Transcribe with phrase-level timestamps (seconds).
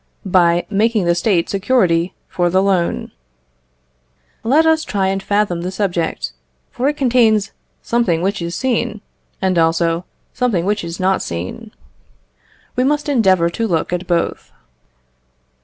[0.25, 3.11] By making the State security for the loan.
[4.43, 6.33] Let us try and fathom the subject,
[6.71, 7.51] for it contains
[7.83, 9.01] something which is seen,
[9.43, 11.69] and also something which is not seen.
[12.75, 14.51] We must endeavour to look at both.